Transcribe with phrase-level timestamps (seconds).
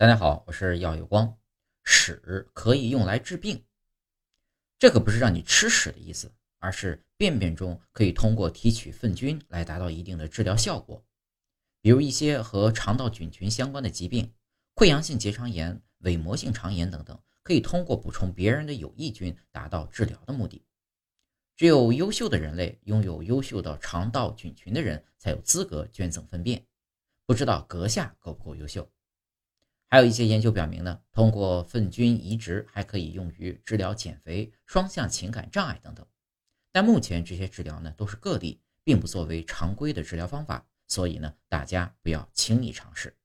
[0.00, 1.36] 大家好，我是耀有光。
[1.84, 3.62] 屎可以用来治病，
[4.78, 11.04] 这可不是让你吃屎的意思，而是便便中可以通过提取粪菌来达到一定的治疗效果。
[11.82, 14.32] 比如一些和肠道菌群相关的疾病，
[14.74, 20.64] 溃疡性结肠炎、伪膜性肠炎等等，可以通过补充别人的有益菌达到治疗的目的。
[21.58, 26.64] 只有优秀的人类，拥有优秀的肠道菌群的人，才有资格捐赠粪便。
[27.26, 28.90] 不知道阁下够不够优秀？
[29.92, 36.06] 还有一些研究表明呢，通过粪菌移植还可以用于治疗减肥、双向情感障碍等等。
[36.70, 43.16] 但目前这些治疗呢都是个例，并不作为常规的治疗方法，所以呢大家不要轻易尝试。